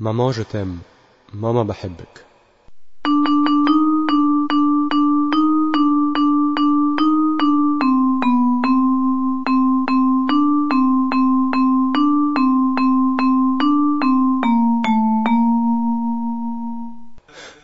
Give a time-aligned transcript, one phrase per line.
[0.00, 0.80] ماما جو تيم
[1.34, 2.24] ماما بحبك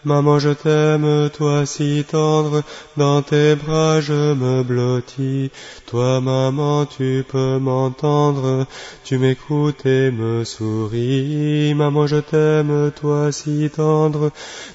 [0.07, 2.62] Maman, je t'aime, toi si tendre,
[2.96, 5.50] dans tes bras je me blottis.
[5.86, 8.68] Toi, maman, tu peux m'entendre,
[9.03, 11.75] tu m'écoutes et me souris.
[11.75, 14.30] Maman, je t'aime, toi si tendre,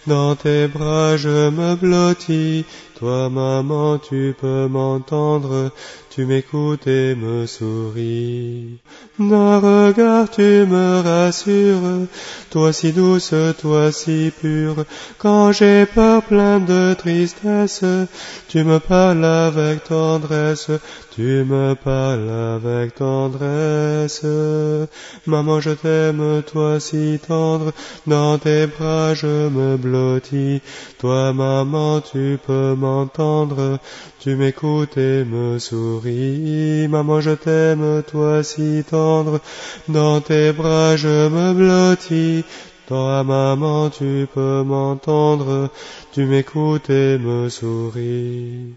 [0.06, 2.66] dans tes bras je me blottis.
[3.00, 5.72] Toi, maman, tu peux m'entendre,
[6.10, 8.80] tu m'écoutes et me souris.
[9.20, 12.08] D'un regard tu me rassures,
[12.50, 14.86] toi si douce, toi si pure,
[15.18, 17.84] quand j'ai peur plein de tristesse,
[18.48, 20.72] tu me parles avec tendresse,
[21.14, 24.26] tu me parles avec tendresse.
[25.28, 27.74] Maman, je t'aime, toi si tendre,
[28.08, 30.62] dans tes bras je me blottis.
[31.00, 33.78] Toi, maman, tu peux m'entendre,
[34.22, 36.88] tu m'écoutes et me souris.
[36.88, 39.01] Maman, je t'aime, toi si tendre,
[39.88, 42.44] dans tes bras je me blottis.
[42.88, 45.70] Toi, maman, tu peux m'entendre,
[46.12, 48.76] tu m'écoutes et me souris.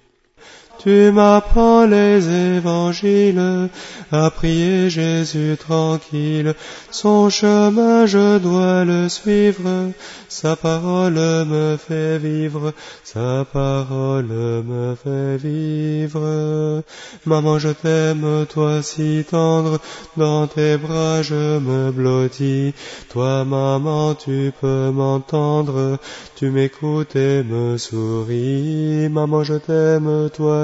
[0.79, 3.71] Tu m'apprends les évangiles,
[4.13, 6.55] à prier Jésus tranquille.
[6.91, 9.93] Son chemin je dois le suivre,
[10.29, 16.83] sa parole me fait vivre, sa parole me fait vivre.
[17.25, 19.79] Maman je t'aime, toi si tendre,
[20.17, 22.75] dans tes bras je me blottis.
[23.11, 25.99] Toi maman tu peux m'entendre,
[26.37, 29.09] tu m'écoutes et me souris.
[29.09, 30.64] Maman je t'aime, toi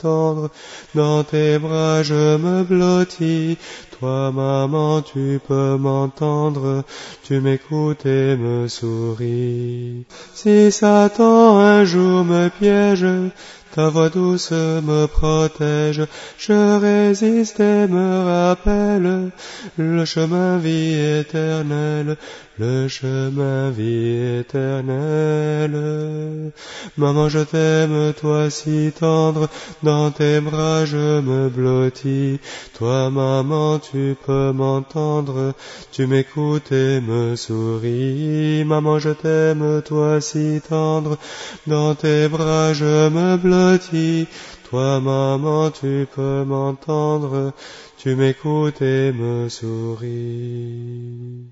[0.00, 0.50] tendre,
[0.94, 3.58] dans tes bras je me blottis.
[3.98, 6.84] Toi, maman, tu peux m'entendre,
[7.22, 10.04] tu m'écoutes et me souris.
[10.34, 13.06] Si Satan un jour me piège,
[13.74, 16.02] ta voix douce me protège,
[16.38, 19.30] je résiste et me rappelle
[19.76, 22.16] le chemin vie éternelle,
[22.58, 26.50] le chemin vie éternelle.
[26.96, 29.48] Maman, je t'aime, toi si tendre,
[29.82, 32.40] dans tes bras je me blottis.
[32.76, 35.54] Toi, maman, tu peux m'entendre,
[35.92, 38.64] tu m'écoutes et me souris.
[38.64, 41.18] Maman, je t'aime, toi si tendre,
[41.66, 43.59] dans tes bras je me blottis.
[44.70, 47.52] Toi, maman, tu peux m'entendre,
[47.98, 51.50] tu m'écoutes et me souris.